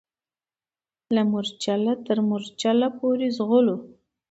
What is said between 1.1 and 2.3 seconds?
له مورچله تر